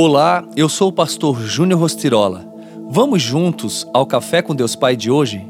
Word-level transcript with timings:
Olá, 0.00 0.44
eu 0.54 0.68
sou 0.68 0.90
o 0.90 0.92
pastor 0.92 1.42
Júnior 1.42 1.80
Rostirola. 1.80 2.46
Vamos 2.88 3.20
juntos 3.20 3.84
ao 3.92 4.06
Café 4.06 4.40
com 4.40 4.54
Deus 4.54 4.76
Pai 4.76 4.94
de 4.94 5.10
hoje? 5.10 5.44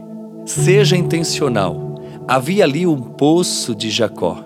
Seja 0.46 0.96
intencional. 0.96 1.96
Havia 2.26 2.64
ali 2.64 2.86
um 2.86 2.98
poço 2.98 3.74
de 3.74 3.90
Jacó. 3.90 4.42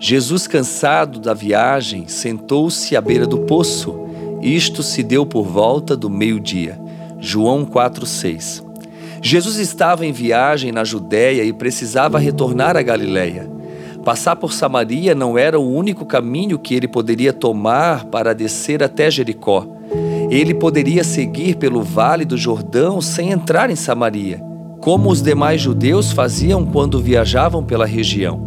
Jesus, 0.00 0.48
cansado 0.48 1.20
da 1.20 1.34
viagem, 1.34 2.08
sentou-se 2.08 2.96
à 2.96 3.00
beira 3.00 3.28
do 3.28 3.38
poço. 3.38 4.08
Isto 4.42 4.82
se 4.82 5.04
deu 5.04 5.24
por 5.24 5.44
volta 5.44 5.96
do 5.96 6.10
meio-dia. 6.10 6.76
João 7.20 7.64
4,6. 7.64 8.64
Jesus 9.22 9.58
estava 9.58 10.04
em 10.04 10.10
viagem 10.10 10.72
na 10.72 10.82
Judéia 10.82 11.44
e 11.44 11.52
precisava 11.52 12.18
retornar 12.18 12.76
à 12.76 12.82
Galiléia. 12.82 13.57
Passar 14.08 14.36
por 14.36 14.54
Samaria 14.54 15.14
não 15.14 15.36
era 15.36 15.60
o 15.60 15.70
único 15.70 16.06
caminho 16.06 16.58
que 16.58 16.74
ele 16.74 16.88
poderia 16.88 17.30
tomar 17.30 18.06
para 18.06 18.34
descer 18.34 18.82
até 18.82 19.10
Jericó. 19.10 19.66
Ele 20.30 20.54
poderia 20.54 21.04
seguir 21.04 21.56
pelo 21.56 21.82
vale 21.82 22.24
do 22.24 22.34
Jordão 22.34 23.02
sem 23.02 23.32
entrar 23.32 23.68
em 23.68 23.76
Samaria, 23.76 24.42
como 24.80 25.10
os 25.10 25.20
demais 25.20 25.60
judeus 25.60 26.10
faziam 26.10 26.64
quando 26.64 27.02
viajavam 27.02 27.62
pela 27.62 27.84
região. 27.84 28.40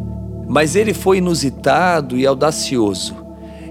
Mas 0.48 0.76
ele 0.76 0.96
foi 0.96 1.20
inusitado 1.20 2.18
e 2.18 2.26
audacioso. 2.26 3.14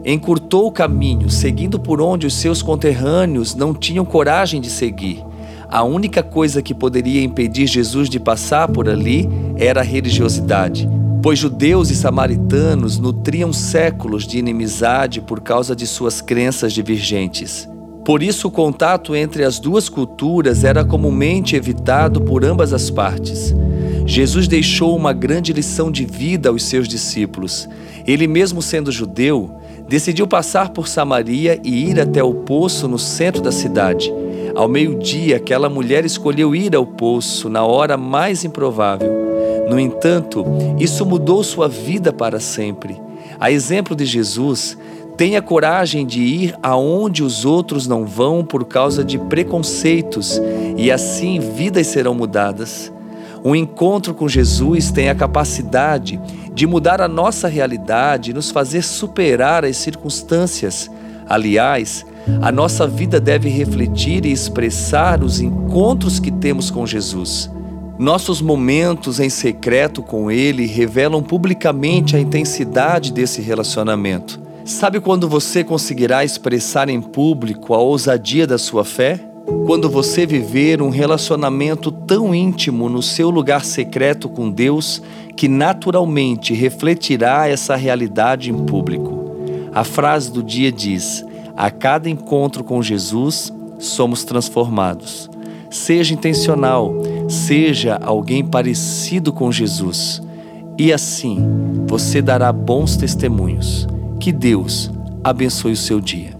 Encurtou 0.04 0.68
o 0.68 0.72
caminho, 0.72 1.28
seguindo 1.28 1.76
por 1.76 2.00
onde 2.00 2.24
os 2.24 2.34
seus 2.34 2.62
conterrâneos 2.62 3.56
não 3.56 3.74
tinham 3.74 4.04
coragem 4.04 4.60
de 4.60 4.70
seguir. 4.70 5.24
A 5.68 5.82
única 5.82 6.22
coisa 6.22 6.62
que 6.62 6.72
poderia 6.72 7.20
impedir 7.20 7.66
Jesus 7.66 8.08
de 8.08 8.20
passar 8.20 8.68
por 8.68 8.88
ali 8.88 9.28
era 9.56 9.80
a 9.80 9.84
religiosidade, 9.84 10.88
pois 11.22 11.38
judeus 11.38 11.90
e 11.90 11.94
samaritanos 11.94 12.98
nutriam 12.98 13.52
séculos 13.52 14.26
de 14.26 14.38
inimizade 14.38 15.20
por 15.20 15.40
causa 15.40 15.76
de 15.76 15.86
suas 15.86 16.20
crenças 16.20 16.72
divergentes. 16.72 17.68
Por 18.04 18.22
isso, 18.22 18.48
o 18.48 18.50
contato 18.50 19.14
entre 19.14 19.44
as 19.44 19.58
duas 19.58 19.88
culturas 19.88 20.64
era 20.64 20.84
comumente 20.84 21.54
evitado 21.54 22.22
por 22.22 22.44
ambas 22.44 22.72
as 22.72 22.90
partes. 22.90 23.54
Jesus 24.06 24.48
deixou 24.48 24.96
uma 24.96 25.12
grande 25.12 25.52
lição 25.52 25.90
de 25.90 26.04
vida 26.06 26.48
aos 26.48 26.64
seus 26.64 26.88
discípulos. 26.88 27.68
Ele, 28.06 28.26
mesmo 28.26 28.62
sendo 28.62 28.90
judeu, 28.90 29.54
decidiu 29.86 30.26
passar 30.26 30.70
por 30.70 30.88
Samaria 30.88 31.60
e 31.62 31.90
ir 31.90 32.00
até 32.00 32.22
o 32.22 32.32
poço 32.34 32.88
no 32.88 32.98
centro 32.98 33.42
da 33.42 33.52
cidade. 33.52 34.10
Ao 34.56 34.66
meio-dia, 34.66 35.36
aquela 35.36 35.68
mulher 35.68 36.04
escolheu 36.04 36.54
ir 36.54 36.74
ao 36.74 36.86
poço 36.86 37.48
na 37.48 37.64
hora 37.64 37.96
mais 37.96 38.42
improvável. 38.42 39.19
No 39.70 39.78
entanto, 39.78 40.44
isso 40.80 41.06
mudou 41.06 41.44
sua 41.44 41.68
vida 41.68 42.12
para 42.12 42.40
sempre. 42.40 43.00
A 43.38 43.52
exemplo 43.52 43.94
de 43.94 44.04
Jesus, 44.04 44.76
tenha 45.16 45.40
coragem 45.40 46.04
de 46.04 46.20
ir 46.20 46.56
aonde 46.60 47.22
os 47.22 47.44
outros 47.44 47.86
não 47.86 48.04
vão 48.04 48.44
por 48.44 48.64
causa 48.64 49.04
de 49.04 49.16
preconceitos 49.16 50.42
e 50.76 50.90
assim 50.90 51.38
vidas 51.38 51.86
serão 51.86 52.14
mudadas. 52.14 52.92
Um 53.44 53.54
encontro 53.54 54.12
com 54.12 54.28
Jesus 54.28 54.90
tem 54.90 55.08
a 55.08 55.14
capacidade 55.14 56.20
de 56.52 56.66
mudar 56.66 57.00
a 57.00 57.06
nossa 57.06 57.46
realidade 57.46 58.32
e 58.32 58.34
nos 58.34 58.50
fazer 58.50 58.82
superar 58.82 59.64
as 59.64 59.76
circunstâncias. 59.76 60.90
Aliás, 61.28 62.04
a 62.42 62.50
nossa 62.50 62.88
vida 62.88 63.20
deve 63.20 63.48
refletir 63.48 64.26
e 64.26 64.32
expressar 64.32 65.22
os 65.22 65.40
encontros 65.40 66.18
que 66.18 66.32
temos 66.32 66.72
com 66.72 66.84
Jesus. 66.84 67.48
Nossos 68.00 68.40
momentos 68.40 69.20
em 69.20 69.28
secreto 69.28 70.02
com 70.02 70.30
Ele 70.30 70.64
revelam 70.64 71.22
publicamente 71.22 72.16
a 72.16 72.18
intensidade 72.18 73.12
desse 73.12 73.42
relacionamento. 73.42 74.40
Sabe 74.64 75.00
quando 75.00 75.28
você 75.28 75.62
conseguirá 75.62 76.24
expressar 76.24 76.88
em 76.88 76.98
público 76.98 77.74
a 77.74 77.78
ousadia 77.78 78.46
da 78.46 78.56
sua 78.56 78.86
fé? 78.86 79.20
Quando 79.66 79.90
você 79.90 80.24
viver 80.24 80.80
um 80.80 80.88
relacionamento 80.88 81.92
tão 81.92 82.34
íntimo 82.34 82.88
no 82.88 83.02
seu 83.02 83.28
lugar 83.28 83.66
secreto 83.66 84.30
com 84.30 84.50
Deus 84.50 85.02
que 85.36 85.46
naturalmente 85.46 86.54
refletirá 86.54 87.48
essa 87.48 87.76
realidade 87.76 88.50
em 88.50 88.64
público. 88.64 89.34
A 89.74 89.84
frase 89.84 90.32
do 90.32 90.42
dia 90.42 90.72
diz: 90.72 91.22
A 91.54 91.70
cada 91.70 92.08
encontro 92.08 92.64
com 92.64 92.82
Jesus, 92.82 93.52
somos 93.78 94.24
transformados. 94.24 95.28
Seja 95.70 96.14
intencional, 96.14 96.94
seja 97.30 97.98
alguém 98.02 98.44
parecido 98.44 99.32
com 99.32 99.50
Jesus. 99.52 100.20
E 100.78 100.92
assim 100.92 101.38
você 101.86 102.20
dará 102.20 102.52
bons 102.52 102.96
testemunhos. 102.96 103.86
Que 104.18 104.32
Deus 104.32 104.90
abençoe 105.22 105.72
o 105.72 105.76
seu 105.76 106.00
dia. 106.00 106.39